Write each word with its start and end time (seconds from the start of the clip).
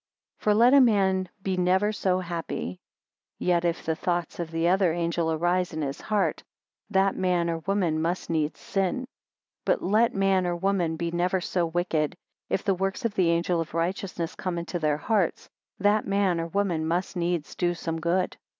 16 0.39 0.43
For 0.43 0.55
let 0.57 0.73
a 0.73 0.81
man 0.81 1.29
be 1.43 1.55
never 1.57 1.91
so 1.91 2.17
happy; 2.17 2.79
yet 3.37 3.63
if 3.63 3.85
the 3.85 3.95
thoughts 3.95 4.39
of 4.39 4.49
the 4.49 4.67
other 4.67 4.91
angel 4.91 5.31
arise 5.31 5.73
in 5.73 5.83
his 5.83 6.01
heart, 6.01 6.41
that 6.89 7.15
man 7.15 7.51
or 7.51 7.59
woman 7.59 8.01
must 8.01 8.27
needs 8.27 8.59
sin. 8.59 9.05
17 9.63 9.63
But 9.63 9.83
let 9.83 10.15
man 10.15 10.47
or 10.47 10.55
woman 10.55 10.95
be 10.95 11.11
never 11.11 11.39
so 11.39 11.67
wicked, 11.67 12.15
if 12.49 12.63
the 12.63 12.73
works 12.73 13.05
of 13.05 13.13
the 13.13 13.29
angel 13.29 13.61
of 13.61 13.75
righteousness 13.75 14.33
come 14.33 14.57
into 14.57 14.79
their 14.79 14.97
hearts, 14.97 15.47
that 15.77 16.07
man 16.07 16.39
or 16.41 16.47
woman 16.47 16.87
must 16.87 17.15
needs 17.15 17.53
do 17.53 17.75
some 17.75 18.01
good. 18.01 18.37